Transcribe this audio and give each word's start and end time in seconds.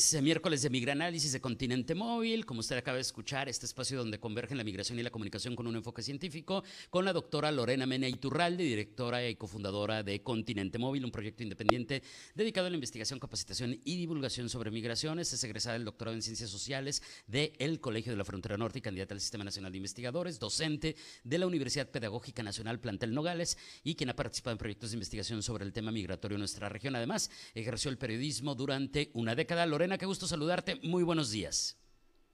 Es 0.00 0.22
miércoles 0.22 0.62
de 0.62 0.70
Migranálisis 0.70 1.30
de 1.30 1.42
Continente 1.42 1.94
Móvil. 1.94 2.46
Como 2.46 2.60
usted 2.60 2.78
acaba 2.78 2.94
de 2.94 3.02
escuchar, 3.02 3.50
este 3.50 3.66
espacio 3.66 3.98
donde 3.98 4.18
convergen 4.18 4.56
la 4.56 4.64
migración 4.64 4.98
y 4.98 5.02
la 5.02 5.10
comunicación 5.10 5.54
con 5.54 5.66
un 5.66 5.76
enfoque 5.76 6.00
científico, 6.00 6.64
con 6.88 7.04
la 7.04 7.12
doctora 7.12 7.52
Lorena 7.52 7.84
Mena 7.84 8.08
Iturralde, 8.08 8.64
directora 8.64 9.28
y 9.28 9.36
cofundadora 9.36 10.02
de 10.02 10.22
Continente 10.22 10.78
Móvil, 10.78 11.04
un 11.04 11.10
proyecto 11.10 11.42
independiente 11.42 12.02
dedicado 12.34 12.68
a 12.68 12.70
la 12.70 12.76
investigación, 12.76 13.20
capacitación 13.20 13.78
y 13.84 13.98
divulgación 13.98 14.48
sobre 14.48 14.70
migraciones. 14.70 15.34
Es 15.34 15.44
egresada 15.44 15.74
del 15.74 15.84
doctorado 15.84 16.14
en 16.14 16.22
Ciencias 16.22 16.48
Sociales 16.48 17.02
del 17.26 17.78
Colegio 17.78 18.12
de 18.12 18.16
la 18.16 18.24
Frontera 18.24 18.56
Norte 18.56 18.78
y 18.78 18.82
candidata 18.82 19.12
al 19.12 19.20
Sistema 19.20 19.44
Nacional 19.44 19.70
de 19.70 19.76
Investigadores, 19.76 20.38
docente 20.38 20.96
de 21.24 21.38
la 21.38 21.46
Universidad 21.46 21.90
Pedagógica 21.90 22.42
Nacional 22.42 22.80
Plantel 22.80 23.12
Nogales 23.12 23.58
y 23.84 23.96
quien 23.96 24.08
ha 24.08 24.16
participado 24.16 24.52
en 24.52 24.58
proyectos 24.58 24.92
de 24.92 24.96
investigación 24.96 25.42
sobre 25.42 25.66
el 25.66 25.74
tema 25.74 25.92
migratorio 25.92 26.36
en 26.36 26.40
nuestra 26.40 26.70
región. 26.70 26.96
Además, 26.96 27.30
ejerció 27.54 27.90
el 27.90 27.98
periodismo 27.98 28.54
durante 28.54 29.10
una 29.12 29.34
década. 29.34 29.66
Lorena, 29.66 29.89
qué 29.98 30.06
gusto 30.06 30.26
saludarte. 30.26 30.76
Muy 30.82 31.02
buenos 31.02 31.30
días. 31.30 31.76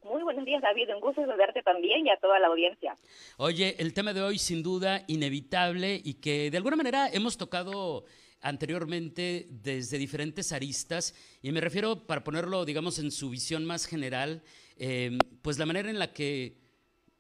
Muy 0.05 0.23
buenos 0.23 0.45
días, 0.45 0.63
David. 0.63 0.89
Un 0.95 1.01
gusto 1.01 1.21
saludarte 1.23 1.63
también 1.63 2.07
y 2.07 2.11
a 2.11 2.17
toda 2.19 2.39
la 2.39 2.47
audiencia. 2.49 2.95
Oye, 3.39 3.75
el 3.79 3.93
tema 3.93 4.13
de 4.13 4.23
hoy 4.23 4.39
sin 4.39 4.63
duda 4.63 5.05
inevitable 5.09 6.01
y 6.03 6.15
que 6.15 6.51
de 6.51 6.57
alguna 6.57 6.77
manera 6.77 7.09
hemos 7.09 7.37
tocado 7.37 8.05
anteriormente 8.41 9.49
desde 9.51 9.99
diferentes 9.99 10.53
aristas 10.53 11.15
y 11.43 11.51
me 11.51 11.61
refiero, 11.61 12.07
para 12.07 12.23
ponerlo, 12.23 12.65
digamos, 12.65 12.99
en 12.99 13.11
su 13.11 13.31
visión 13.31 13.65
más 13.65 13.87
general, 13.87 14.43
eh, 14.77 15.19
pues 15.43 15.59
la 15.59 15.67
manera 15.67 15.91
en 15.91 15.99
la 15.99 16.13
que 16.13 16.57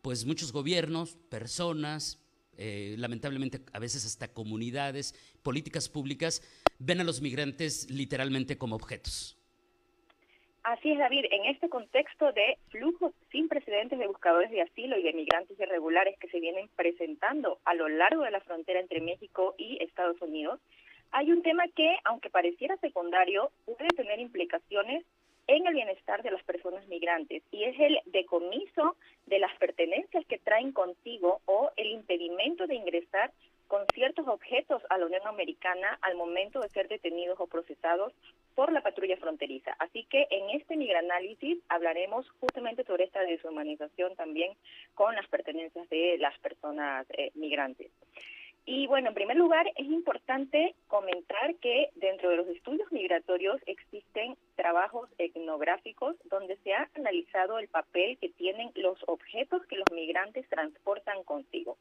pues 0.03 0.25
muchos 0.25 0.53
gobiernos, 0.53 1.17
personas, 1.29 2.20
eh, 2.57 2.95
lamentablemente 2.98 3.61
a 3.73 3.79
veces 3.79 4.07
hasta 4.07 4.33
comunidades, 4.33 5.14
políticas 5.42 5.89
públicas, 5.89 6.42
ven 6.79 7.01
a 7.01 7.05
los 7.05 7.20
migrantes 7.20 7.91
literalmente 7.91 8.57
como 8.57 8.77
objetos. 8.77 9.36
Así 10.67 10.91
es, 10.91 10.98
David. 10.98 11.27
En 11.31 11.45
este 11.45 11.69
contexto 11.69 12.33
de 12.33 12.59
flujos 12.70 13.12
sin 13.31 13.47
precedentes 13.47 14.00
de 14.00 14.09
buscadores 14.09 14.50
de 14.50 14.62
asilo 14.62 14.98
y 14.98 15.03
de 15.05 15.12
migrantes 15.12 15.56
irregulares 15.61 16.19
que 16.19 16.27
se 16.27 16.41
vienen 16.41 16.69
presentando 16.75 17.61
a 17.64 17.75
lo 17.75 17.89
largo 17.89 18.25
de 18.25 18.33
la 18.33 18.41
frontera 18.41 18.81
entre 18.81 19.00
México 19.00 19.55
y 19.58 19.81
Estados 19.81 20.20
Unidos, 20.20 20.58
hay 21.12 21.31
un 21.31 21.45
tema 21.45 21.69
que, 21.69 21.97
aunque 22.03 22.31
pareciera 22.31 22.77
secundario, 22.78 23.53
puede 23.64 23.91
tener 23.91 24.19
implicaciones 24.19 25.05
en 25.47 25.69
el 25.69 25.75
bienestar 25.75 26.25
de 26.25 26.33
las 26.33 26.42
personas 26.42 26.84
migrantes 26.89 27.45
y 27.53 27.62
es 27.62 27.78
el 27.78 28.01
decomiso 28.06 28.97
de 29.27 29.39
las 29.39 29.56
pertenencias 29.58 30.27
que 30.27 30.39
traen 30.39 30.73
consigo 30.73 31.42
o 31.45 31.70
el 31.77 31.92
impedimento 31.92 32.67
de 32.67 32.75
ingresar 32.75 33.30
con 33.69 33.86
ciertos 33.95 34.27
objetos 34.28 34.83
a 34.91 34.98
la 34.98 35.06
Unión 35.06 35.27
Americana 35.27 35.98
al 36.03 36.17
momento 36.17 36.61
de 36.61 36.69
ser 36.69 36.89
detenidos 36.89 37.39
o 37.41 37.47
procesados 37.47 38.12
por 38.55 38.73
la 38.73 38.81
patrulla 38.81 39.17
fronteriza. 39.17 39.77
Así 39.78 40.05
que 40.05 40.27
en 40.31 40.50
este 40.50 40.77
migranálisis 40.77 41.58
hablaremos 41.69 42.28
justamente 42.41 42.84
sobre 42.84 43.05
esta 43.05 43.20
deshumanización 43.20 44.17
también 44.17 44.53
con 44.95 45.14
las 45.14 45.27
pertenencias 45.28 45.89
de 45.91 46.17
las 46.19 46.39
personas 46.39 47.06
eh, 47.11 47.31
migrantes. 47.34 47.91
Y 48.69 48.89
bueno, 48.89 49.08
en 49.08 49.14
primer 49.14 49.36
lugar, 49.36 49.69
es 49.77 49.86
importante 49.86 50.75
comentar 50.89 51.55
que 51.62 51.91
dentro 51.95 52.30
de 52.30 52.36
los 52.36 52.48
estudios 52.48 52.91
migratorios 52.91 53.61
existen 53.67 54.36
trabajos 54.56 55.08
etnográficos 55.19 56.17
donde 56.25 56.56
se 56.64 56.75
ha 56.75 56.91
analizado 56.97 57.61
el 57.61 57.69
papel 57.69 58.19
que 58.19 58.28
tienen 58.30 58.73
los 58.75 58.98
objetos 59.06 59.64
que 59.67 59.77
los 59.77 59.89
migrantes 59.92 60.48
transportan 60.48 61.23
consigo. 61.23 61.78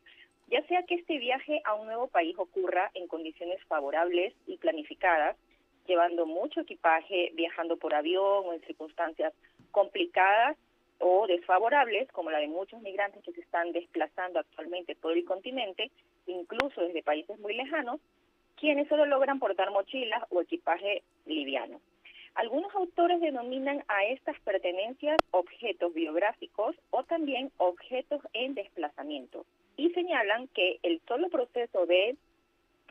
Ya 0.48 0.62
sea 0.68 0.84
que 0.84 0.96
este 0.96 1.18
viaje 1.18 1.62
a 1.66 1.74
un 1.74 1.88
nuevo 1.88 2.08
país 2.08 2.36
ocurra 2.38 2.92
en 2.94 3.08
condiciones 3.08 3.64
favorables 3.66 4.34
y 4.46 4.58
planificadas, 4.58 5.36
llevando 5.88 6.28
mucho 6.28 6.62
equipaje, 6.62 7.32
viajando 7.34 7.78
por 7.78 7.96
avión 7.96 8.46
o 8.46 8.54
en 8.54 8.62
circunstancias 8.62 9.34
complicadas 9.72 10.56
o 11.00 11.26
desfavorables, 11.26 12.12
como 12.12 12.30
la 12.30 12.38
de 12.38 12.48
muchos 12.48 12.80
migrantes 12.82 13.24
que 13.24 13.34
se 13.34 13.42
están 13.42 13.72
desplazando 13.72 14.40
actualmente 14.40 14.96
por 14.96 15.14
el 15.14 15.26
continente, 15.26 15.92
incluso 16.28 16.82
desde 16.82 17.02
países 17.02 17.40
muy 17.40 17.56
lejanos, 17.56 18.00
quienes 18.56 18.88
solo 18.88 19.06
logran 19.06 19.40
portar 19.40 19.72
mochilas 19.72 20.24
o 20.30 20.42
equipaje 20.42 21.02
liviano. 21.26 21.82
Algunos 22.36 22.74
autores 22.76 23.20
denominan 23.20 23.84
a 23.88 24.06
estas 24.06 24.40
pertenencias 24.42 25.18
objetos 25.32 25.94
biográficos 25.94 26.76
o 26.92 27.04
también 27.04 27.52
objetos 27.58 28.22
en 28.34 28.54
desplazamiento 28.54 29.46
y 29.78 29.90
señalan 29.92 30.48
que 30.50 30.80
el 30.84 31.02
solo 31.08 31.30
proceso 31.30 31.86
de 31.86 32.16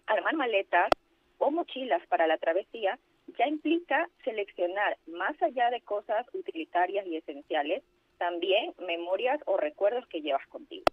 armar 0.06 0.34
maletas 0.34 0.90
o 1.38 1.50
mochilas 1.50 2.06
para 2.08 2.26
la 2.26 2.38
travesía 2.38 2.98
ya 3.38 3.46
implica 3.46 4.08
seleccionar, 4.22 4.96
más 5.06 5.40
allá 5.42 5.70
de 5.70 5.80
cosas 5.80 6.26
utilitarias 6.34 7.06
y 7.06 7.16
esenciales, 7.16 7.82
también 8.18 8.74
memorias 8.78 9.40
o 9.46 9.56
recuerdos 9.56 10.06
que 10.08 10.20
llevas 10.20 10.46
contigo. 10.48 10.84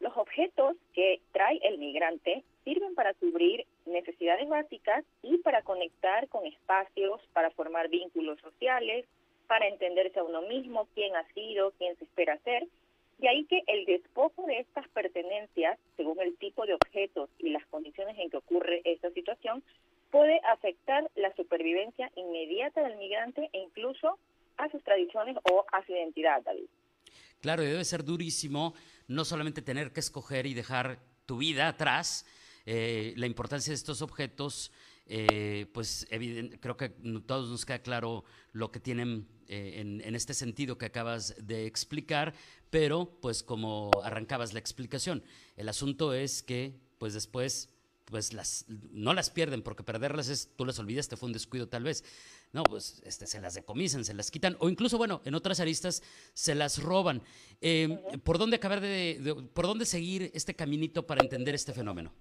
Los 0.00 0.16
objetos 0.16 0.76
que 0.94 1.20
trae 1.32 1.60
el 1.62 1.78
migrante 1.78 2.42
sirven 2.64 2.94
para 2.94 3.14
cubrir 3.14 3.66
necesidades 3.86 4.48
básicas 4.48 5.04
y 5.22 5.38
para 5.38 5.62
conectar 5.62 6.28
con 6.28 6.46
espacios, 6.46 7.20
para 7.32 7.50
formar 7.50 7.88
vínculos 7.88 8.40
sociales, 8.40 9.06
para 9.46 9.68
entenderse 9.68 10.18
a 10.18 10.24
uno 10.24 10.42
mismo, 10.42 10.88
quién 10.94 11.14
ha 11.14 11.24
sido, 11.34 11.72
quién 11.78 11.96
se 11.98 12.04
espera 12.04 12.38
ser. 12.38 12.66
De 13.22 13.28
ahí 13.28 13.44
que 13.44 13.62
el 13.68 13.86
despojo 13.86 14.44
de 14.46 14.58
estas 14.58 14.88
pertenencias, 14.88 15.78
según 15.96 16.20
el 16.20 16.36
tipo 16.38 16.66
de 16.66 16.74
objetos 16.74 17.30
y 17.38 17.50
las 17.50 17.64
condiciones 17.66 18.18
en 18.18 18.28
que 18.28 18.36
ocurre 18.36 18.82
esta 18.84 19.10
situación, 19.12 19.62
puede 20.10 20.40
afectar 20.52 21.08
la 21.14 21.32
supervivencia 21.36 22.10
inmediata 22.16 22.82
del 22.82 22.98
migrante 22.98 23.48
e 23.52 23.60
incluso 23.60 24.18
a 24.56 24.68
sus 24.70 24.82
tradiciones 24.82 25.36
o 25.52 25.64
a 25.70 25.86
su 25.86 25.92
identidad, 25.92 26.42
David. 26.42 26.66
Claro, 27.40 27.62
y 27.62 27.66
debe 27.66 27.84
ser 27.84 28.02
durísimo 28.04 28.74
no 29.06 29.24
solamente 29.24 29.62
tener 29.62 29.92
que 29.92 30.00
escoger 30.00 30.46
y 30.46 30.54
dejar 30.54 30.98
tu 31.24 31.38
vida 31.38 31.68
atrás, 31.68 32.26
eh, 32.66 33.14
la 33.16 33.26
importancia 33.26 33.70
de 33.70 33.76
estos 33.76 34.02
objetos, 34.02 34.72
eh, 35.14 35.66
pues 35.74 36.06
creo 36.08 36.78
que 36.78 36.88
todos 37.26 37.50
nos 37.50 37.66
queda 37.66 37.82
claro 37.82 38.24
lo 38.52 38.72
que 38.72 38.80
tienen 38.80 39.28
eh, 39.46 39.74
en, 39.76 40.00
en, 40.00 40.14
este 40.14 40.32
sentido 40.32 40.78
que 40.78 40.86
acabas 40.86 41.34
de 41.38 41.66
explicar, 41.66 42.32
pero 42.70 43.18
pues 43.20 43.42
como 43.42 43.90
arrancabas 44.04 44.54
la 44.54 44.58
explicación, 44.58 45.22
el 45.58 45.68
asunto 45.68 46.14
es 46.14 46.42
que 46.42 46.80
pues 46.96 47.12
después 47.12 47.68
pues 48.06 48.32
las, 48.32 48.64
no 48.68 49.12
las 49.12 49.28
pierden, 49.28 49.62
porque 49.62 49.82
perderlas 49.82 50.28
es, 50.28 50.48
tú 50.56 50.64
las 50.64 50.78
olvidaste, 50.78 51.18
fue 51.18 51.26
un 51.26 51.34
descuido 51.34 51.68
tal 51.68 51.84
vez. 51.84 52.04
No, 52.52 52.62
pues 52.62 53.02
este, 53.04 53.26
se 53.26 53.40
las 53.40 53.54
decomisan, 53.54 54.04
se 54.04 54.14
las 54.14 54.30
quitan, 54.30 54.56
o 54.60 54.68
incluso, 54.68 54.98
bueno, 54.98 55.20
en 55.24 55.34
otras 55.34 55.60
aristas 55.60 56.02
se 56.34 56.54
las 56.54 56.82
roban. 56.82 57.22
Eh, 57.60 57.98
¿Por 58.24 58.38
dónde 58.38 58.56
acabar 58.56 58.80
de, 58.80 59.48
por 59.52 59.66
dónde 59.66 59.84
seguir 59.86 60.30
este 60.34 60.54
caminito 60.54 61.06
para 61.06 61.22
entender 61.22 61.54
este 61.54 61.72
fenómeno? 61.72 62.12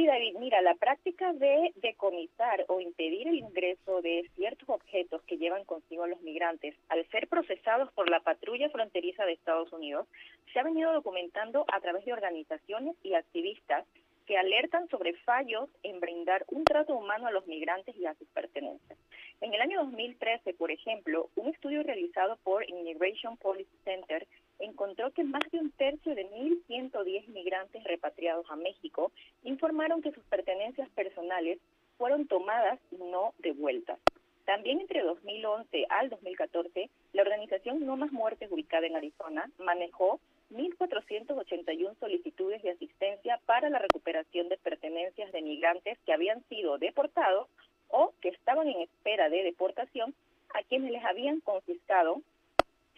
Sí, 0.00 0.06
David, 0.06 0.36
mira, 0.38 0.62
la 0.62 0.76
práctica 0.76 1.34
de 1.34 1.74
decomisar 1.76 2.64
o 2.68 2.80
impedir 2.80 3.28
el 3.28 3.34
ingreso 3.34 4.00
de 4.00 4.30
ciertos 4.34 4.66
objetos 4.70 5.20
que 5.24 5.36
llevan 5.36 5.66
consigo 5.66 6.04
a 6.04 6.08
los 6.08 6.22
migrantes 6.22 6.74
al 6.88 7.06
ser 7.10 7.28
procesados 7.28 7.92
por 7.92 8.08
la 8.08 8.20
patrulla 8.20 8.70
fronteriza 8.70 9.26
de 9.26 9.34
Estados 9.34 9.70
Unidos 9.74 10.06
se 10.54 10.58
ha 10.58 10.62
venido 10.62 10.90
documentando 10.94 11.66
a 11.70 11.80
través 11.80 12.06
de 12.06 12.14
organizaciones 12.14 12.96
y 13.02 13.12
activistas 13.12 13.84
que 14.24 14.38
alertan 14.38 14.88
sobre 14.88 15.12
fallos 15.18 15.68
en 15.82 16.00
brindar 16.00 16.46
un 16.48 16.64
trato 16.64 16.94
humano 16.94 17.26
a 17.26 17.30
los 17.30 17.46
migrantes 17.46 17.94
y 17.94 18.06
a 18.06 18.14
sus 18.14 18.28
pertenencias. 18.28 18.98
En 19.42 19.52
el 19.52 19.60
año 19.60 19.80
2013, 19.84 20.54
por 20.54 20.70
ejemplo, 20.70 21.28
un 21.36 21.48
estudio 21.48 21.82
realizado 21.82 22.38
por 22.42 22.66
Immigration 22.70 23.36
Policy 23.36 23.76
Center 23.84 24.26
encontró 24.60 25.10
que 25.10 25.24
más 25.24 25.42
de 25.50 25.58
un 25.58 25.70
tercio 25.72 26.14
de 26.14 26.30
1.110 26.30 27.28
migrantes 27.28 27.82
repatriados 27.84 28.46
a 28.50 28.56
México 28.56 29.12
informaron 29.42 30.02
que 30.02 30.12
sus 30.12 30.24
pertenencias 30.24 30.88
personales 30.90 31.58
fueron 31.98 32.26
tomadas 32.26 32.78
y 32.90 32.96
no 32.96 33.34
devueltas. 33.38 33.98
También 34.44 34.80
entre 34.80 35.02
2011 35.02 35.86
al 35.88 36.10
2014, 36.10 36.90
la 37.12 37.22
organización 37.22 37.84
No 37.84 37.96
Más 37.96 38.10
Muertes, 38.10 38.50
ubicada 38.50 38.86
en 38.86 38.96
Arizona, 38.96 39.50
manejó 39.58 40.18
1.481 40.50 41.96
solicitudes 42.00 42.62
de 42.62 42.70
asistencia 42.70 43.40
para 43.46 43.70
la 43.70 43.78
recuperación 43.78 44.48
de 44.48 44.56
pertenencias 44.56 45.30
de 45.32 45.42
migrantes 45.42 45.98
que 46.04 46.12
habían 46.12 46.42
sido 46.48 46.78
deportados 46.78 47.48
o 47.88 48.12
que 48.20 48.30
estaban 48.30 48.66
en 48.68 48.80
espera 48.80 49.28
de 49.28 49.44
deportación 49.44 50.14
a 50.54 50.62
quienes 50.64 50.90
les 50.90 51.04
habían 51.04 51.40
confiscado 51.40 52.22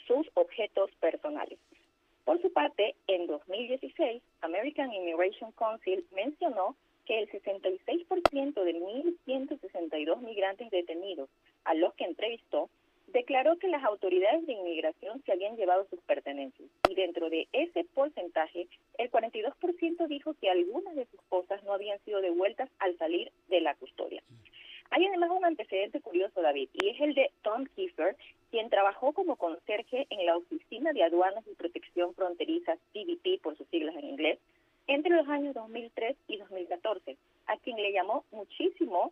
sus 0.06 0.28
objetos 0.34 0.90
personales. 1.00 1.58
Por 2.24 2.40
su 2.40 2.52
parte, 2.52 2.94
en 3.08 3.26
2016, 3.26 4.22
American 4.42 4.92
Immigration 4.92 5.52
Council 5.52 6.04
mencionó 6.14 6.76
que 7.04 7.18
el 7.18 7.30
66% 7.30 8.62
de 8.62 8.74
1.162 8.74 10.20
migrantes 10.20 10.70
detenidos 10.70 11.28
a 11.64 11.74
los 11.74 11.94
que 11.94 12.04
entrevistó 12.04 12.70
declaró 13.08 13.58
que 13.58 13.68
las 13.68 13.84
autoridades 13.84 14.46
de 14.46 14.52
inmigración 14.52 15.22
se 15.24 15.32
habían 15.32 15.56
llevado 15.56 15.86
sus 15.90 16.00
pertenencias 16.02 16.68
y 16.88 16.94
dentro 16.94 17.28
de 17.28 17.48
ese 17.52 17.84
porcentaje, 17.84 18.68
el 18.98 19.10
42% 19.10 20.06
dijo 20.06 20.34
que 20.40 20.48
algunas 20.48 20.94
de 20.94 21.06
sus 21.06 21.20
cosas 21.28 21.62
no 21.64 21.72
habían 21.72 21.98
sido 22.04 22.20
devueltas 22.20 22.70
al 22.78 22.96
salir 22.98 23.30
de 23.48 23.60
la 23.60 23.74
custodia. 23.74 24.22
Hay 24.90 25.06
además 25.06 25.30
un 25.30 25.44
antecedente 25.44 26.00
curioso, 26.00 26.42
David, 26.42 26.68
y 26.72 26.90
es 26.90 27.00
el 27.00 27.14
de 27.14 27.30
Tom 27.42 27.66
Kiefer, 27.74 28.16
quien 28.52 28.68
trabajó 28.68 29.14
como 29.14 29.36
conserje 29.36 30.06
en 30.10 30.26
la 30.26 30.36
Oficina 30.36 30.92
de 30.92 31.02
Aduanas 31.02 31.42
y 31.46 31.54
Protección 31.54 32.14
Fronteriza, 32.14 32.76
CBP 32.92 33.40
por 33.42 33.56
sus 33.56 33.66
siglas 33.68 33.96
en 33.96 34.04
inglés, 34.04 34.38
entre 34.86 35.16
los 35.16 35.26
años 35.26 35.54
2003 35.54 36.14
y 36.28 36.36
2014, 36.36 37.16
a 37.46 37.56
quien 37.56 37.76
le 37.78 37.92
llamó 37.92 38.26
muchísimo 38.30 39.10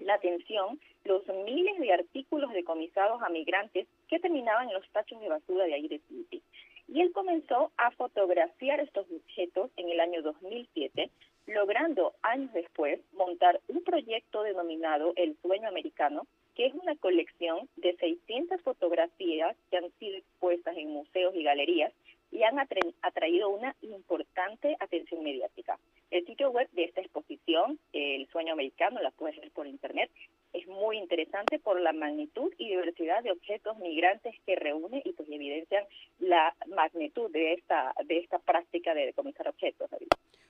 la 0.00 0.14
atención 0.14 0.78
los 1.04 1.26
miles 1.46 1.80
de 1.80 1.94
artículos 1.94 2.52
decomisados 2.52 3.22
a 3.22 3.30
migrantes 3.30 3.86
que 4.06 4.20
terminaban 4.20 4.68
en 4.68 4.74
los 4.74 4.88
tachos 4.90 5.18
de 5.18 5.30
basura 5.30 5.64
de 5.64 5.72
ahí 5.72 5.88
de 5.88 6.00
City. 6.00 6.42
Y 6.88 7.00
él 7.00 7.10
comenzó 7.12 7.72
a 7.78 7.90
fotografiar 7.92 8.80
estos 8.80 9.06
objetos 9.10 9.70
en 9.78 9.88
el 9.88 9.98
año 9.98 10.20
2007, 10.20 11.10
logrando 11.46 12.12
años 12.20 12.52
después 12.52 13.00
montar 13.14 13.60
un 13.68 13.82
proyecto 13.82 14.42
denominado 14.42 15.14
El 15.16 15.38
Sueño 15.40 15.68
Americano, 15.68 16.26
que 16.58 16.66
es 16.66 16.74
una 16.74 16.96
colección 16.96 17.68
de 17.76 17.96
600 17.96 18.60
fotografías 18.62 19.56
que 19.70 19.76
han 19.76 19.92
sido 20.00 20.16
expuestas 20.16 20.76
en 20.76 20.90
museos 20.90 21.32
y 21.36 21.44
galerías 21.44 21.92
y 22.32 22.42
han 22.42 22.58
atraído 22.58 23.48
una 23.48 23.76
importante 23.80 24.76
atención 24.80 25.22
mediática. 25.22 25.78
El 26.10 26.26
sitio 26.26 26.50
web 26.50 26.68
de 26.72 26.84
esta 26.84 27.00
exposición, 27.00 27.78
El 27.92 28.26
Sueño 28.30 28.54
Americano, 28.54 29.00
la 29.00 29.12
puedes 29.12 29.38
ver 29.40 29.52
por 29.52 29.68
internet, 29.68 30.10
es 30.52 30.66
muy 30.66 30.98
interesante 30.98 31.60
por 31.60 31.80
la 31.80 31.92
magnitud 31.92 32.52
y 32.58 32.70
diversidad 32.70 33.22
de 33.22 33.30
objetos 33.30 33.78
migrantes 33.78 34.34
que 34.44 34.56
reúne 34.56 35.00
y 35.04 35.12
pues 35.12 35.28
evidencian 35.30 35.84
la 36.18 36.56
magnitud 36.66 37.30
de 37.30 37.52
esta 37.52 37.94
de 38.04 38.18
esta 38.18 38.40
práctica 38.40 38.94
de 38.94 39.06
decomisar 39.06 39.46
objetos. 39.46 39.88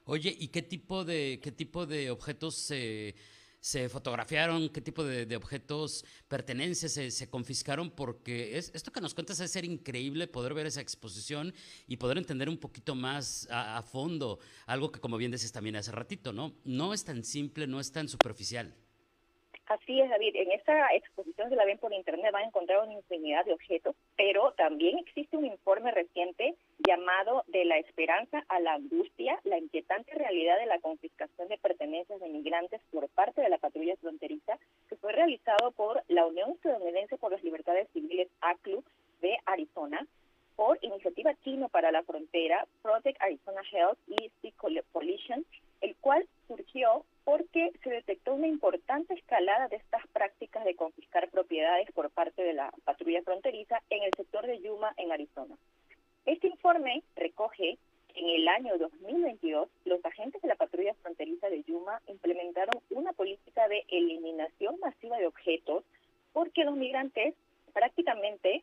Oye, 0.06 0.34
¿y 0.38 0.49
qué 0.49 0.62
tipo 0.62 1.04
de 1.04 1.38
qué 1.43 1.52
tipo 1.52 1.84
de 1.84 2.11
objetos 2.11 2.54
se 2.54 3.14
se 3.68 3.90
fotografiaron, 3.90 4.70
qué 4.70 4.80
tipo 4.80 5.04
de, 5.04 5.36
objetos, 5.36 6.02
pertenencias 6.26 6.92
se, 6.92 7.28
confiscaron, 7.28 7.90
porque 7.90 8.56
es, 8.56 8.70
esto 8.74 8.90
que 8.90 9.02
nos 9.02 9.12
cuentas 9.12 9.40
es 9.40 9.50
ser 9.50 9.66
increíble 9.66 10.26
poder 10.26 10.54
ver 10.54 10.64
esa 10.64 10.80
exposición 10.80 11.52
y 11.86 11.98
poder 11.98 12.16
entender 12.16 12.48
un 12.48 12.56
poquito 12.56 12.94
más 12.94 13.46
a, 13.50 13.82
fondo 13.82 14.38
algo 14.64 14.90
que, 14.90 15.00
como 15.00 15.18
bien 15.18 15.30
decías 15.30 15.52
también 15.52 15.76
hace 15.76 15.92
ratito, 15.92 16.32
¿no? 16.32 16.54
No 16.64 16.94
es 16.94 17.04
tan 17.04 17.22
simple, 17.24 17.66
no 17.66 17.78
es 17.78 17.92
tan 17.92 18.08
superficial. 18.08 18.74
Así 19.68 20.00
es, 20.00 20.08
David. 20.08 20.34
En 20.34 20.50
esta 20.52 20.94
exposición, 20.94 21.50
se 21.50 21.56
la 21.56 21.66
ven 21.66 21.76
por 21.76 21.92
internet, 21.92 22.32
van 22.32 22.44
a 22.44 22.46
encontrar 22.46 22.82
una 22.82 22.94
infinidad 22.94 23.44
de 23.44 23.52
objetos, 23.52 23.94
pero 24.16 24.52
también 24.52 24.96
existe 24.96 25.36
un 25.36 25.44
informe 25.44 25.90
reciente 25.90 26.54
llamado 26.78 27.44
De 27.48 27.66
la 27.66 27.76
esperanza 27.76 28.42
a 28.48 28.60
la 28.60 28.74
angustia, 28.74 29.38
la 29.44 29.58
inquietante 29.58 30.14
realidad 30.14 30.58
de 30.58 30.64
la 30.64 30.78
confiscación 30.78 31.48
de 31.48 31.58
pertenencias 31.58 32.18
de 32.18 32.30
migrantes 32.30 32.80
por 32.90 33.10
parte 33.10 33.42
de 33.42 33.50
la 33.50 33.58
patrulla 33.58 33.94
fronteriza, 33.96 34.58
que 34.88 34.96
fue 34.96 35.12
realizado 35.12 35.72
por 35.72 36.02
la 36.08 36.24
Unión 36.24 36.52
Estadounidense 36.52 37.18
por 37.18 37.32
las 37.32 37.44
Libertades 37.44 37.88
Civiles, 37.92 38.28
ACLU, 38.40 38.82
de 39.20 39.36
Arizona, 39.44 40.06
por 40.56 40.78
Iniciativa 40.80 41.34
Chino 41.44 41.68
para 41.68 41.92
la 41.92 42.02
Frontera, 42.04 42.66
Project 42.80 43.20
Arizona 43.20 43.60
Health 43.70 43.98
y 44.06 44.30
Sea 44.40 44.52
Coalition, 44.92 45.44
el 45.82 45.94
cual 45.96 46.26
surgió 46.46 47.04
porque 47.28 47.72
se 47.84 47.90
detectó 47.90 48.34
una 48.34 48.46
importante 48.46 49.12
escalada 49.12 49.68
de 49.68 49.76
estas 49.76 50.06
prácticas 50.08 50.64
de 50.64 50.74
confiscar 50.74 51.28
propiedades 51.28 51.92
por 51.92 52.10
parte 52.10 52.42
de 52.42 52.54
la 52.54 52.72
patrulla 52.84 53.22
fronteriza 53.22 53.82
en 53.90 54.02
el 54.02 54.10
sector 54.16 54.46
de 54.46 54.60
Yuma, 54.60 54.94
en 54.96 55.12
Arizona. 55.12 55.54
Este 56.24 56.46
informe 56.46 57.02
recoge 57.16 57.76
que 58.14 58.20
en 58.20 58.28
el 58.30 58.48
año 58.48 58.78
2022 58.78 59.68
los 59.84 60.04
agentes 60.06 60.40
de 60.40 60.48
la 60.48 60.54
patrulla 60.54 60.94
fronteriza 61.02 61.50
de 61.50 61.62
Yuma 61.64 62.00
implementaron 62.06 62.80
una 62.88 63.12
política 63.12 63.68
de 63.68 63.84
eliminación 63.88 64.80
masiva 64.80 65.18
de 65.18 65.26
objetos 65.26 65.84
porque 66.32 66.64
los 66.64 66.76
migrantes 66.76 67.34
prácticamente 67.68 68.62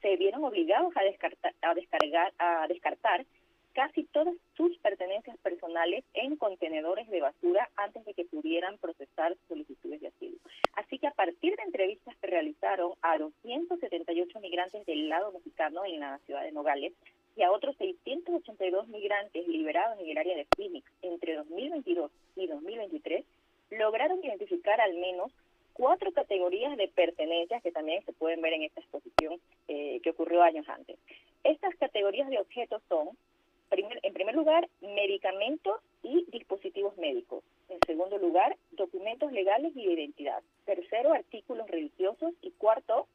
se 0.00 0.16
vieron 0.16 0.44
obligados 0.44 0.96
a 0.96 1.02
descartar, 1.04 1.54
a 1.62 1.74
descargar, 1.74 2.32
a 2.38 2.66
descartar 2.68 3.24
casi 3.72 4.04
todas 4.04 4.34
sus 4.56 4.76
pertenencias 4.78 5.36
personales 5.38 6.04
en 6.14 6.36
contenedores 6.36 7.08
de 7.08 7.20
basura 7.20 7.68
antes 7.76 8.04
de 8.04 8.14
que 8.14 8.24
pudieran 8.24 8.78
procesar 8.78 9.34
solicitudes 9.48 10.00
de 10.00 10.08
asilo. 10.08 10.36
Así 10.74 10.98
que 10.98 11.06
a 11.06 11.12
partir 11.12 11.56
de 11.56 11.62
entrevistas 11.62 12.16
que 12.16 12.26
realizaron 12.26 12.92
a 13.02 13.18
278 13.18 14.40
migrantes 14.40 14.84
del 14.86 15.08
lado 15.08 15.32
mexicano 15.32 15.84
en 15.84 16.00
la 16.00 16.18
ciudad 16.18 16.42
de 16.42 16.52
Nogales 16.52 16.92
y 17.36 17.42
a 17.42 17.50
otros 17.50 17.76
682 17.76 18.88
migrantes 18.88 19.48
liberados 19.48 19.98
en 19.98 20.10
el 20.10 20.18
área 20.18 20.36
de 20.36 20.46
Phoenix 20.56 20.90
entre 21.00 21.34
2022 21.36 22.10
y 22.36 22.46
2023, 22.46 23.24
lograron 23.70 24.22
identificar 24.22 24.80
al 24.80 24.94
menos 24.94 25.32
cuatro 25.72 26.12
categorías 26.12 26.76
de 26.76 26.88
pertenencias 26.88 27.62
que 27.62 27.72
también 27.72 28.04
se 28.04 28.12
pueden 28.12 28.40
ver 28.40 28.52
en 28.54 28.62
esta 28.62 28.80
exposición 28.80 29.40
eh, 29.68 30.00
que 30.02 30.10
ocurrió 30.10 30.42
años 30.42 30.68
antes. 30.68 30.98
Estas 31.44 31.74
categorías 31.76 32.28
de 32.28 32.38
objetos 32.38 32.82
son 32.88 33.10
en 33.74 34.12
primer 34.12 34.34
lugar, 34.34 34.68
medicamentos 34.80 35.80
y 36.02 36.26
dispositivos 36.30 36.96
médicos. 36.98 37.42
En 37.68 37.78
segundo 37.86 38.18
lugar, 38.18 38.56
documentos 38.72 39.32
legales 39.32 39.72
y 39.74 39.86
de 39.86 39.92
identidad. 39.92 40.42
Tercero, 40.66 41.12
artículos 41.14 41.66
religiosos. 41.68 42.34
Y 42.42 42.50
cuarto, 42.52 43.06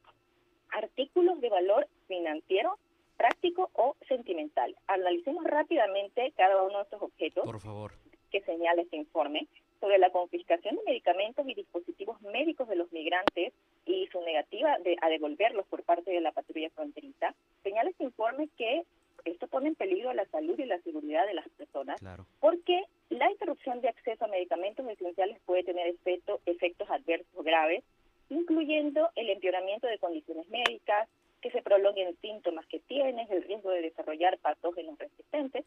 artículos 0.70 1.40
de 1.40 1.48
valor 1.48 1.86
financiero, 2.08 2.76
práctico 3.16 3.70
o 3.74 3.94
sentimental. 4.08 4.74
Analicemos 4.88 5.44
rápidamente 5.44 6.32
cada 6.36 6.62
uno 6.62 6.78
de 6.78 6.84
estos 6.84 7.02
objetos. 7.02 7.44
Por 7.44 7.60
favor. 7.60 7.92
Que 8.30 8.40
señala 8.42 8.82
este 8.82 8.96
informe 8.96 9.46
sobre 9.80 9.98
la 9.98 10.10
confiscación 10.10 10.76
de 10.76 10.82
medicamentos 10.84 11.46
y 11.48 11.54
dispositivos 11.54 12.20
médicos 12.22 12.68
de 12.68 12.76
los 12.76 12.92
migrantes 12.92 13.52
y 13.86 14.06
su 14.08 14.20
negativa 14.22 14.78
de, 14.78 14.96
a 15.00 15.08
devolverlos 15.08 15.66
por 15.66 15.82
parte 15.82 16.10
de 16.10 16.20
la 16.20 16.32
patrulla 16.32 16.70
fronteriza. 16.70 17.34
Señala 17.62 17.90
este 17.90 18.04
informe 18.04 18.48
que 18.56 18.84
esto 19.24 19.46
pone 19.48 19.68
en 19.68 19.74
peligro 19.74 20.12
la 20.12 20.26
salud 20.26 20.58
y 20.58 20.64
la 20.64 20.80
seguridad 20.80 21.26
de 21.26 21.34
las 21.34 21.48
personas, 21.50 22.00
porque 22.40 22.84
la 23.10 23.30
interrupción 23.30 23.80
de 23.80 23.88
acceso 23.88 24.24
a 24.24 24.28
medicamentos 24.28 24.88
esenciales 24.88 25.38
puede 25.44 25.64
tener 25.64 25.86
efecto, 25.88 26.40
efectos 26.46 26.88
adversos 26.90 27.44
graves, 27.44 27.84
incluyendo 28.30 29.10
el 29.16 29.30
empeoramiento 29.30 29.86
de 29.86 29.98
condiciones 29.98 30.48
médicas, 30.48 31.08
que 31.40 31.50
se 31.50 31.62
prolonguen 31.62 32.16
síntomas 32.20 32.66
que 32.66 32.80
tienes, 32.80 33.30
el 33.30 33.44
riesgo 33.44 33.70
de 33.70 33.82
desarrollar 33.82 34.38
patógenos 34.38 34.98
resistentes. 34.98 35.64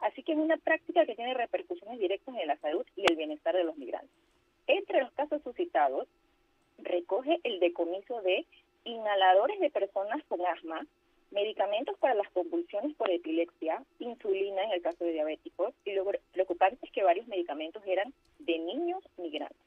Así 0.00 0.22
que 0.22 0.32
es 0.32 0.38
una 0.38 0.56
práctica 0.56 1.06
que 1.06 1.14
tiene 1.14 1.34
repercusiones 1.34 1.98
directas 1.98 2.34
en 2.36 2.46
la 2.46 2.56
salud 2.58 2.84
y 2.96 3.10
el 3.10 3.16
bienestar 3.16 3.54
de 3.54 3.64
los 3.64 3.76
migrantes. 3.76 4.10
Entre 4.66 5.00
los 5.00 5.12
casos 5.12 5.42
suscitados, 5.42 6.08
recoge 6.78 7.40
el 7.44 7.60
decomiso 7.60 8.20
de 8.22 8.46
inhaladores 8.84 9.60
de 9.60 9.70
personas 9.70 10.22
con 10.28 10.44
asma, 10.46 10.86
medicamentos 11.30 11.98
para 11.98 12.14
las 12.14 12.30
convulsiones 12.30 12.94
por 12.96 13.10
epilepsia, 13.10 13.82
insulina 13.98 14.62
en 14.64 14.72
el 14.72 14.82
caso 14.82 15.04
de 15.04 15.12
diabéticos, 15.12 15.74
y 15.84 15.92
lo 15.92 16.06
preocupante 16.32 16.78
es 16.82 16.92
que 16.92 17.02
varios 17.02 17.26
medicamentos 17.26 17.82
eran 17.86 18.12
de 18.38 18.58
niños 18.58 19.02
migrantes. 19.16 19.58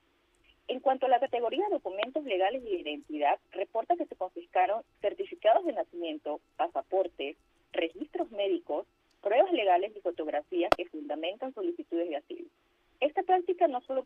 En 0.69 0.79
cuanto 0.81 1.05
a 1.05 1.10
la 1.10 1.19
categoría 1.19 1.63
de 1.65 1.75
documentos 1.75 2.24
legales 2.25 2.62
y 2.63 2.69
de 2.69 2.81
identidad, 2.81 3.39
reporta 3.51 3.96
que 3.96 4.05
se 4.05 4.15
confiscaron 4.15 4.84
certificados 5.01 5.65
de 5.65 5.74
nacimiento, 5.74 6.41
pasaportes, 6.57 7.38
registros 7.72 8.31
médicos, 8.31 8.86
pruebas 9.22 9.51
legales 9.53 9.96
y 9.96 10.01
fotografías 10.01 10.69
que 10.75 10.86
fundamentan 10.86 11.53
solicitudes 11.53 12.10
de 12.10 12.17
asilo. 12.17 12.50
Esta 13.00 13.24
práctica 13.24 13.67
no 13.67 13.81
solo 13.81 14.03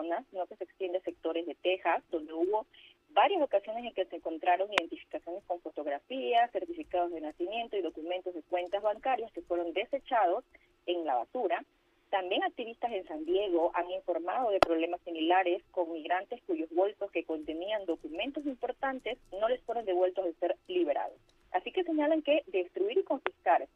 Arizona, 0.00 0.24
sino 0.30 0.46
que 0.46 0.56
se 0.56 0.64
extiende 0.64 0.98
a 0.98 1.02
sectores 1.02 1.46
de 1.46 1.54
Texas, 1.54 2.02
donde 2.10 2.32
hubo 2.32 2.66
varias 3.10 3.42
ocasiones 3.42 3.84
en 3.84 3.92
que 3.92 4.06
se 4.06 4.16
encontraron 4.16 4.72
identificaciones 4.72 5.42
con 5.44 5.60
fotografías, 5.60 6.50
certificados 6.52 7.12
de 7.12 7.20
nacimiento 7.20 7.76
y 7.76 7.82
documentos 7.82 8.34
de 8.34 8.42
cuentas 8.42 8.82
bancarias 8.82 9.32
que 9.32 9.42
fueron 9.42 9.72
desechados 9.72 10.44
en 10.86 11.04
la 11.04 11.16
basura. 11.16 11.64
También 12.10 12.42
activistas 12.42 12.90
en 12.92 13.06
San 13.06 13.24
Diego 13.24 13.70
han 13.74 13.90
informado 13.90 14.50
de 14.50 14.58
problemas 14.58 15.00
similares 15.02 15.62
con 15.70 15.92
migrantes 15.92 16.40
cuyos 16.46 16.68
bolsos 16.70 17.10
que 17.12 17.24
contenían 17.24 17.86
documentos 17.86 18.44
importantes 18.46 19.18
no 19.40 19.48
les 19.48 19.62
fueron 19.62 19.84
devueltos 19.84 20.24
de 20.24 20.34
ser 20.34 20.56
liberados. 20.66 21.18
Así 21.52 21.72
que 21.72 21.84
señalan 21.84 22.22
que 22.22 22.42
destruir 22.48 22.98
y 22.98 23.04
confiscar 23.04 23.68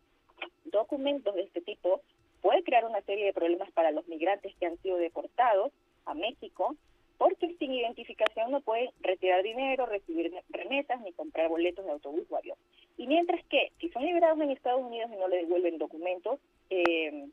documentos 0.65 1.35
de 1.35 1.43
este 1.43 1.61
tipo 1.61 2.01
puede 2.41 2.63
crear 2.63 2.85
una 2.85 3.01
serie 3.03 3.27
de 3.27 3.33
problemas 3.33 3.71
para 3.73 3.93
los 3.93 4.07
migrantes 4.09 4.55
que 4.57 4.67
han 4.67 4.77
sido 4.79 4.97
deportados 4.97 5.73
a 6.07 6.15
México 6.15 6.77
porque 7.17 7.55
sin 7.59 7.73
identificación 7.73 8.51
no 8.51 8.61
pueden 8.61 8.91
retirar 9.01 9.43
dinero, 9.43 9.87
recibir 9.87 10.33
remesas 10.51 11.01
ni 11.01 11.13
comprar 11.13 11.49
boletos 11.49 11.85
de 11.85 11.93
autobús 11.93 12.27
o 12.29 12.37
avión. 12.37 12.59
Y 12.99 13.07
mientras 13.07 13.43
que 13.47 13.73
si 13.81 13.89
son 13.91 14.05
liberados 14.05 14.41
en 14.41 14.51
Estados 14.51 14.83
Unidos 14.83 15.11
y 15.13 15.17
no 15.17 15.29
le 15.29 15.39
devuelven 15.39 15.79
documentos, 15.79 16.39
eh, 16.71 17.29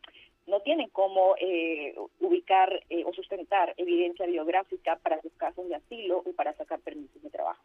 no 0.47 0.59
tienen 0.61 0.89
cómo 0.89 1.35
eh, 1.39 1.95
ubicar 2.19 2.83
eh, 2.89 3.03
o 3.05 3.13
para 6.33 6.53
sacar 6.53 6.79
permisos 6.79 7.21
de 7.21 7.29
trabajo. 7.29 7.63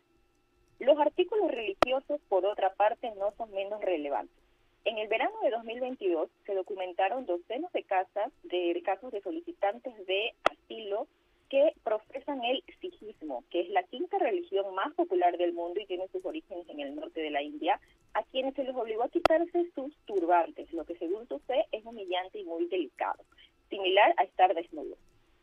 Los 0.78 0.98
artículos 0.98 1.50
religiosos, 1.50 2.20
por 2.28 2.44
otra 2.44 2.74
parte, 2.74 3.10
no 3.16 3.32
son 3.36 3.50
menos 3.52 3.80
relevantes. 3.80 4.36
En 4.84 4.98
el 4.98 5.08
verano 5.08 5.34
de 5.42 5.50
2022 5.50 6.28
se 6.44 6.54
documentaron 6.54 7.26
docenas 7.26 7.72
de, 7.72 7.82
casas 7.82 8.32
de 8.44 8.80
casos 8.84 9.10
de 9.10 9.20
solicitantes 9.20 9.92
de 10.06 10.34
asilo 10.44 11.08
que 11.48 11.72
profesan 11.82 12.44
el 12.44 12.62
sijismo, 12.80 13.44
que 13.50 13.60
es 13.60 13.68
la 13.70 13.82
quinta 13.84 14.18
religión 14.18 14.74
más 14.74 14.92
popular 14.94 15.36
del 15.38 15.52
mundo 15.52 15.80
y 15.80 15.86
tiene 15.86 16.08
sus 16.08 16.24
orígenes 16.24 16.68
en 16.68 16.80
el 16.80 16.94
norte 16.94 17.20
de 17.20 17.30
la 17.30 17.42
India, 17.42 17.80
a 18.14 18.22
quienes 18.24 18.54
se 18.54 18.64
les 18.64 18.74
obligó 18.74 19.04
a 19.04 19.08
quitarse 19.08 19.70
sus 19.74 19.94
turbantes, 20.06 20.72
lo 20.72 20.84
que 20.84 20.96
según 20.96 21.26
su 21.28 21.38
fe 21.40 21.66
es 21.72 21.84
humillante 21.84 22.38
y 22.38 22.44
muy 22.44 22.66
delicado, 22.66 23.24
similar 23.68 24.14
a 24.16 24.24
estar 24.24 24.54
desnudo. 24.54 24.96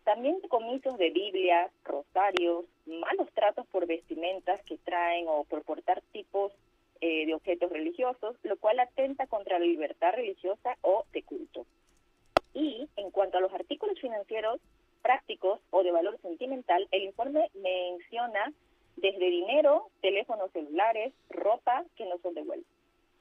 También 0.04 0.40
comisos 0.50 0.98
de 0.98 1.12
Biblia, 1.12 1.72
rosarios, 1.86 2.66
malos 2.86 3.32
tratos 3.34 3.66
por 3.68 3.88
vestimentas 3.88 4.62
que 4.64 4.78
traen 4.78 5.28
o 5.30 5.46
por 5.46 5.64
portar 5.64 6.02
tipos 6.12 6.52
eh, 7.00 7.26
de 7.26 7.34
objetos 7.34 7.72
religiosos, 7.72 8.36
lo 8.44 8.58
cual 8.58 8.80
atenta 8.80 9.28
contra 9.28 9.60
la 9.60 9.66
libertad 9.66 10.14
religiosa 10.14 10.78
o 10.82 11.06
de 11.14 11.24
culto. 11.24 11.66
Y 12.54 12.88
en 12.98 13.12
cuanto 13.12 13.38
a 13.38 13.42
los 13.42 13.54
artículos 13.54 14.00
financieros 14.00 14.60
prácticos 15.02 15.60
o 15.70 15.84
de 15.84 15.92
valor 15.92 16.20
sentimental, 16.22 16.88
el 16.92 17.04
informe 17.04 17.50
menciona 17.56 18.52
desde 18.96 19.30
dinero, 19.30 19.90
teléfonos 20.02 20.52
celulares, 20.52 21.14
ropa 21.30 21.84
que 21.96 22.06
no 22.06 22.18
son 22.20 22.34
devueltos. 22.34 22.73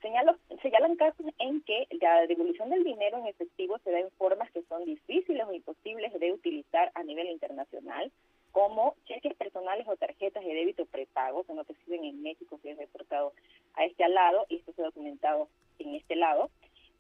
Señalo, 0.02 0.36
señalan 0.60 0.96
casos 0.96 1.24
en 1.38 1.62
que 1.62 1.86
la 2.00 2.26
devolución 2.26 2.70
del 2.70 2.82
dinero 2.82 3.18
en 3.18 3.28
efectivo 3.28 3.78
se 3.78 3.92
da 3.92 4.00
en 4.00 4.10
formas 4.10 4.50
que 4.50 4.62
son 4.62 4.84
difíciles 4.84 5.46
o 5.46 5.52
imposibles 5.52 6.12
de 6.18 6.32
utilizar 6.32 6.90
a 6.94 7.04
nivel 7.04 7.28
internacional, 7.28 8.10
como 8.50 8.96
cheques 9.06 9.34
personales 9.34 9.86
o 9.86 9.96
tarjetas 9.96 10.44
de 10.44 10.54
débito 10.54 10.86
prepago 10.86 11.44
que 11.44 11.54
no 11.54 11.64
te 11.64 11.74
sirven 11.74 12.04
en 12.04 12.20
México 12.20 12.58
si 12.60 12.70
es 12.70 12.78
reportado 12.78 13.32
a 13.74 13.84
este 13.84 14.06
lado, 14.08 14.44
y 14.48 14.56
esto 14.56 14.72
se 14.72 14.82
ha 14.82 14.86
documentado 14.86 15.48
en 15.78 15.94
este 15.94 16.16
lado. 16.16 16.50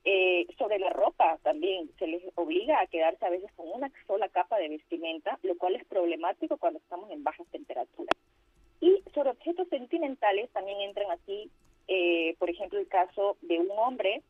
Eh, 0.04 0.46
sobre 0.56 0.78
la 0.78 0.90
ropa 0.90 1.38
también 1.42 1.90
se 1.98 2.06
les 2.06 2.22
obliga 2.36 2.80
a 2.80 2.86
quedarse 2.86 3.24
a 3.24 3.30
veces 3.30 3.50
con 3.52 3.68
una 3.68 3.90
sola 4.06 4.28
capa 4.28 4.58
de 4.58 4.68
vestimenta, 4.68 5.40
lo 5.42 5.56
cual 5.58 5.74
es 5.74 5.84
problemático 5.86 6.56
cuando 6.56 6.78
estamos 6.78 7.10
en 7.10 7.24
bajas 7.24 7.46
temperaturas. 7.48 8.16
Y 8.80 9.02
sobre 9.12 9.30
objetos 9.30 9.68
sentimentales 9.68 10.50
también 10.50 10.80
entran 10.80 11.10
aquí 11.10 11.50
eh, 11.88 12.34
por 12.38 12.50
ejemplo, 12.50 12.78
el 12.78 12.88
caso 12.88 13.36
de 13.42 13.58
un 13.58 13.70
hombre 13.70 14.22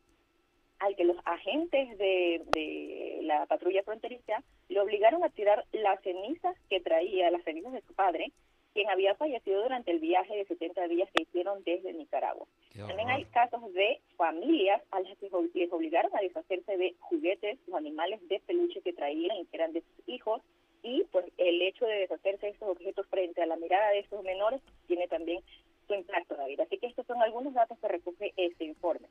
al 0.79 0.95
que 0.95 1.05
los 1.05 1.17
agentes 1.25 1.97
de, 1.97 3.19
la 3.23 3.45
patrulla 3.45 3.83
fronteriza 3.83 4.43
le 4.67 4.79
obligaron 4.81 5.23
a 5.23 5.29
tirar 5.29 5.65
las 5.71 6.01
cenizas 6.01 6.57
que 6.69 6.81
traía, 6.81 7.31
las 7.31 7.43
cenizas 7.43 7.71
de 7.71 7.81
su 7.81 7.93
padre, 7.93 8.31
quien 8.73 8.89
había 8.89 9.15
fallecido 9.15 9.61
durante 9.61 9.91
el 9.91 9.99
viaje 9.99 10.35
de 10.35 10.45
70 10.45 10.87
días 10.87 11.09
que 11.13 11.21
hicieron 11.21 11.63
desde 11.63 11.93
Nicaragua. 11.93 12.47
También 12.75 13.09
hay 13.09 13.23
casos 13.25 13.71
de 13.73 14.01
familias 14.17 14.81
a 14.91 14.99
las 14.99 15.17
que 15.19 15.29
les 15.53 15.71
obligaron 15.71 16.11
a 16.15 16.21
deshacerse 16.21 16.75
de 16.75 16.95
juguetes 16.99 17.59
o 17.71 17.77
animales 17.77 18.19
de 18.27 18.39
peluche 18.39 18.81
que 18.81 18.93
traían 18.93 19.37
y 19.37 19.45
que 19.45 19.57
eran 19.57 19.73
de 19.73 19.81
sus 19.81 20.09
hijos, 20.09 20.41
y 20.81 21.03
pues 21.11 21.25
el 21.37 21.61
hecho 21.61 21.85
de 21.85 21.99
deshacerse 21.99 22.47
de 22.47 22.51
estos 22.51 22.67
objetos 22.67 23.07
frente 23.07 23.41
a 23.41 23.45
la 23.45 23.55
mirada 23.55 23.91
de 23.91 23.99
estos 23.99 24.21
menores 24.23 24.59
tiene 24.87 25.07
también 25.07 25.41
su 25.87 25.93
impacto, 25.93 26.35
David. 26.35 26.59
Así 26.61 26.77
que 26.77 26.87
estos 26.87 27.05
son 27.05 27.21
algunos 27.21 27.53
datos 27.53 27.77
que 27.79 27.87
recoge 27.87 28.33
este 28.37 28.65
informe. 28.65 29.07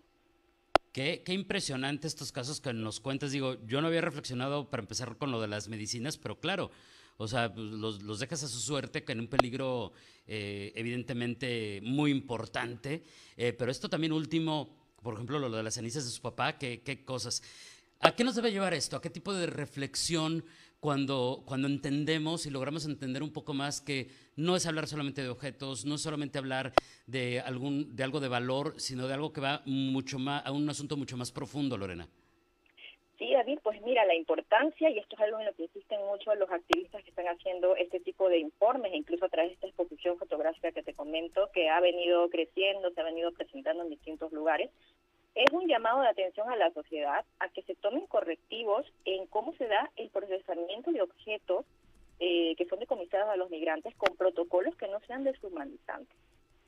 Qué, 0.93 1.23
qué, 1.25 1.33
impresionante 1.33 2.07
estos 2.07 2.33
casos 2.33 2.61
que 2.61 2.73
nos 2.73 3.01
cuentas. 3.01 3.33
Digo, 3.33 3.57
yo 3.67 3.81
no 3.81 3.89
había 3.89 4.03
reflexionado 4.03 4.69
para 4.69 4.83
empezar 4.83 5.17
con 5.17 5.31
lo 5.31 5.41
de 5.41 5.49
las 5.49 5.69
medicinas, 5.69 6.19
pero 6.19 6.39
claro, 6.39 6.71
o 7.17 7.29
sea, 7.29 7.53
pues, 7.53 7.67
los, 7.67 8.03
los 8.03 8.21
dejas 8.21 8.43
a 8.43 8.49
su 8.49 8.59
suerte, 8.59 9.05
que 9.05 9.13
en 9.13 9.21
un 9.21 9.29
peligro 9.29 9.93
eh, 10.27 10.73
evidentemente 10.75 11.81
muy 11.83 12.11
importante. 12.11 13.03
Eh, 13.37 13.53
pero 13.53 13.71
esto 13.71 13.89
también 13.89 14.13
último, 14.13 14.77
por 15.03 15.15
ejemplo, 15.15 15.39
lo 15.39 15.51
de 15.51 15.63
las 15.63 15.75
cenizas 15.75 16.05
de 16.05 16.11
su 16.11 16.21
papá, 16.21 16.59
qué, 16.59 16.83
qué 16.83 17.05
cosas. 17.05 17.43
¿A 18.01 18.15
qué 18.15 18.25
nos 18.25 18.35
debe 18.35 18.51
llevar 18.51 18.75
esto? 18.75 18.97
¿A 18.97 19.01
qué 19.01 19.11
tipo 19.11 19.33
de 19.33 19.47
reflexión 19.47 20.45
cuando, 20.83 21.45
cuando 21.47 21.69
entendemos 21.69 22.45
y 22.45 22.51
logramos 22.51 22.87
entender 22.87 23.23
un 23.23 23.33
poco 23.33 23.55
más 23.55 23.81
que 23.81 24.09
no 24.35 24.57
es 24.57 24.67
hablar 24.67 24.89
solamente 24.89 25.23
de 25.23 25.29
objetos, 25.29 25.85
no 25.85 25.95
es 25.95 26.03
solamente 26.03 26.39
hablar 26.39 26.73
de, 27.07 27.39
algún, 27.39 27.95
de 27.95 28.03
algo 28.03 28.19
de 28.19 28.27
valor, 28.27 28.75
sino 28.81 29.07
de 29.07 29.15
algo 29.15 29.33
que 29.33 29.41
va 29.41 29.63
mucho 29.65 30.19
más, 30.19 30.45
a 30.45 30.51
un 30.51 30.69
asunto 30.69 30.97
mucho 30.97 31.17
más 31.17 31.31
profundo, 31.31 31.79
Lorena? 31.79 32.09
Sí, 33.17 33.33
David, 33.33 33.61
pues 33.63 33.81
mira, 33.83 34.05
la 34.07 34.17
importancia, 34.17 34.91
y 34.91 34.99
esto 34.99 35.15
es 35.15 35.23
algo 35.23 35.39
en 35.39 35.47
lo 35.47 35.55
que 35.55 35.63
insisten 35.63 36.01
mucho 36.05 36.35
los 36.35 36.51
activistas 36.51 37.05
que 37.05 37.11
están 37.11 37.29
haciendo 37.29 37.77
este 37.77 38.01
tipo 38.01 38.29
de 38.29 38.39
informes, 38.39 38.93
incluso 38.93 39.27
a 39.27 39.29
través 39.29 39.51
de 39.51 39.55
esta 39.55 39.69
exposición 39.69 40.19
fotográfica 40.19 40.73
que 40.73 40.83
te 40.83 40.95
comento, 40.95 41.49
que 41.55 41.69
ha 41.69 41.79
venido 41.79 42.29
creciendo, 42.29 42.91
se 42.91 43.01
ha 43.01 43.05
venido 43.05 43.31
presentando 43.31 43.85
en 43.85 43.91
distintos 43.91 44.33
lugares, 44.33 44.69
es 45.35 45.51
un 45.53 45.67
llamado 45.67 46.03
de 46.03 46.09
atención 46.09 46.51
a 46.51 46.57
la 46.57 46.71
sociedad 46.73 47.25
a 47.39 47.49
que 47.49 47.63
se 47.63 47.75
tomen 47.75 48.07
correctivos 48.07 48.87
en 49.05 49.27
cómo 49.27 49.55
se 49.55 49.67
da 49.67 49.91
el 49.97 50.11
procesamiento 50.11 50.93
de 50.93 51.03
objetos 51.03 51.65
eh, 52.21 52.55
que 52.57 52.67
son 52.67 52.79
decomisados 52.79 53.29
a 53.29 53.37
los 53.37 53.51
migrantes 53.51 53.95
con 53.97 54.17
protocolos 54.17 54.77
que 54.77 54.89
no 54.89 55.01
sean 55.01 55.25
deshumanizantes. 55.25 56.17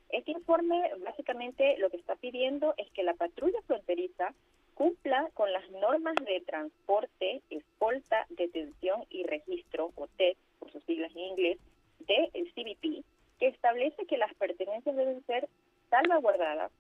Este 0.09 0.31
informe 0.31 0.91
básicamente 1.05 1.77
lo 1.79 1.91
que 1.91 1.97
está 1.97 2.17
pidiendo 2.17 2.75
es 2.77 2.91
que 2.93 3.03
la 3.03 3.15
patrulla 3.15 3.61
fronteriza 3.67 4.33
cumpla 4.75 5.29
con 5.35 5.53
las 5.53 5.69
normas 5.71 6.15
de 6.25 6.41
transporte, 6.41 7.43
escolta, 7.51 8.27
detención 8.31 9.05
y 9.11 9.25
registro, 9.25 9.93
o 9.95 10.09
TED, 10.09 10.37
por 10.59 10.73
sus 10.73 10.83
siglas 10.85 11.13
en 11.13 11.21
inglés, 11.21 11.59
del 12.01 12.31
CBP, 12.53 13.05
que 13.39 13.47
establece 13.47 14.07
que 14.07 14.19
las 14.19 14.35
pertenencias 14.35 14.97
deben 14.97 15.25
ser 15.27 15.49
salvaguardadas, 15.91 16.73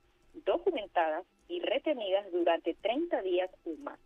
documentadas 0.44 1.24
y 1.48 1.60
retenidas 1.60 2.30
durante 2.32 2.74
30 2.74 3.22
días 3.22 3.50
o 3.64 3.70
más. 3.82 3.98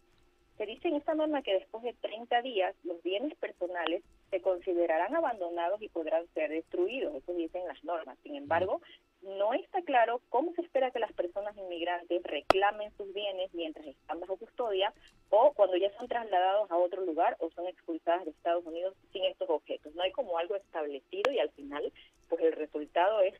Se 0.57 0.66
dice 0.66 0.88
en 0.88 0.97
esta 0.97 1.14
norma 1.14 1.42
que 1.42 1.54
después 1.54 1.85
de 1.85 1.92
30 1.95 2.42
días 2.42 2.75
los 2.83 3.00
bienes 3.02 3.35
personales 3.37 4.02
se 4.30 4.42
considerarán 4.42 5.14
abandonados 5.14 5.80
y 5.80 5.88
podrán 5.88 6.26
ser 6.35 6.50
destruidos, 6.50 7.14
eso 7.14 7.33
dicen 7.33 7.66
las 7.68 7.83
normas. 7.85 8.18
Sin 8.25 8.35
embargo, 8.35 8.80
no 9.23 9.52
está 9.54 9.83
claro 9.83 10.21
cómo 10.28 10.52
se 10.54 10.62
espera 10.62 10.90
que 10.90 10.99
las 10.99 11.12
personas 11.12 11.57
inmigrantes 11.57 12.23
reclamen 12.25 12.90
sus 12.97 13.12
bienes 13.12 13.52
mientras 13.54 13.87
están 13.87 14.21
bajo 14.21 14.37
custodia 14.37 14.92
o 15.30 15.52
cuando 15.54 15.76
ya 15.76 15.90
son 15.97 16.09
trasladados 16.09 16.71
a 16.71 16.76
otro 16.76 17.04
lugar 17.04 17.37
o 17.38 17.50
son 17.50 17.66
expulsadas 17.66 18.25
de 18.25 18.33
Estados 18.33 18.64
Unidos 18.66 18.95
sin 19.12 19.25
estos 19.25 19.49
objetos. 19.50 19.95
No 19.95 20.02
hay 20.02 20.12
como 20.12 20.38
algo 20.38 20.57
establecido 20.57 21.33
y 21.33 21.38
al 21.38 21.50
final, 21.50 21.92
pues 22.28 22.42
el 22.42 22.52
resultado 22.52 23.21
es 23.21 23.35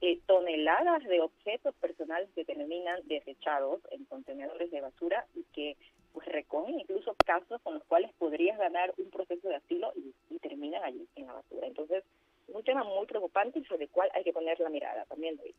eh, 0.00 0.18
de 1.02 1.20
objetos 1.20 1.74
personales 1.76 2.28
que 2.34 2.44
terminan 2.44 3.00
desechados 3.06 3.80
en 3.90 4.04
contenedores 4.04 4.70
de 4.70 4.80
basura 4.80 5.26
y 5.34 5.42
que 5.52 5.76
pues 6.12 6.26
recogen 6.28 6.78
incluso 6.78 7.16
casos 7.26 7.60
con 7.62 7.74
los 7.74 7.84
cuales 7.84 8.12
podrías 8.18 8.56
ganar 8.56 8.94
un 8.98 9.10
proceso 9.10 9.48
de 9.48 9.56
asilo 9.56 9.92
y, 9.96 10.14
terminan 10.38 10.84
allí 10.84 11.08
en 11.16 11.26
la 11.26 11.32
basura. 11.32 11.66
Entonces, 11.66 12.04
un 12.48 12.62
tema 12.62 12.84
muy 12.84 13.06
preocupante 13.06 13.58
y 13.58 13.64
sobre 13.64 13.84
el 13.84 13.90
cual 13.90 14.10
hay 14.14 14.22
que 14.22 14.32
poner 14.32 14.60
la 14.60 14.68
mirada 14.68 15.06
también, 15.06 15.36
David. 15.36 15.54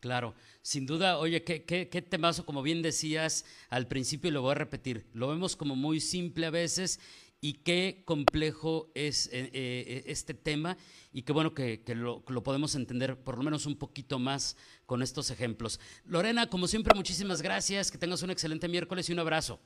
Claro, 0.00 0.34
sin 0.60 0.86
duda, 0.86 1.18
oye, 1.18 1.44
¿qué, 1.44 1.64
qué, 1.64 1.88
qué 1.88 2.02
temazo, 2.02 2.44
como 2.44 2.62
bien 2.62 2.82
decías 2.82 3.46
al 3.70 3.86
principio 3.86 4.28
y 4.28 4.32
lo 4.32 4.42
voy 4.42 4.52
a 4.52 4.56
repetir, 4.56 5.06
lo 5.14 5.28
vemos 5.28 5.56
como 5.56 5.76
muy 5.76 6.00
simple 6.00 6.46
a 6.46 6.50
veces 6.50 7.00
y 7.40 7.62
qué 7.62 8.02
complejo 8.04 8.90
es 8.94 9.32
eh, 9.32 9.50
eh, 9.52 10.04
este 10.06 10.34
tema 10.34 10.76
y 11.12 11.22
qué 11.22 11.32
bueno 11.32 11.54
que, 11.54 11.82
lo, 11.94 12.22
podemos 12.24 12.74
entender 12.74 13.16
por 13.16 13.38
lo 13.38 13.44
menos 13.44 13.66
un 13.66 13.78
poquito 13.78 14.18
más 14.18 14.56
con 14.86 15.02
estos 15.02 15.30
ejemplos. 15.30 15.80
Lorena, 16.04 16.48
como 16.48 16.66
siempre, 16.66 16.94
muchísimas 16.94 17.42
gracias, 17.42 17.90
que 17.90 17.98
tengas 17.98 18.22
un 18.22 18.30
excelente 18.30 18.68
miércoles 18.68 19.08
y 19.08 19.12
un 19.12 19.20
abrazo. 19.20 19.60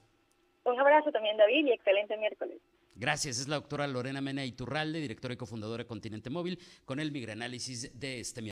Un 0.64 0.79
abrazo 0.79 1.11
también, 1.11 1.37
David, 1.37 1.67
y 1.67 1.73
excelente 1.73 2.17
miércoles. 2.17 2.59
Gracias, 2.95 3.41
es 3.41 3.49
la 3.49 3.57
doctora 3.57 3.87
Lorena 3.87 4.21
Mena 4.21 4.45
Iturralde, 4.45 5.00
directora 5.00 5.35
y 5.35 5.37
cofundadora 5.37 5.83
de 5.83 5.88
Continente 5.88 6.31
Móvil, 6.31 6.59
con 6.85 7.00
el 7.00 7.11
migranálisis 7.11 7.99
de 7.99 8.21
este 8.21 8.43
miércoles. 8.43 8.51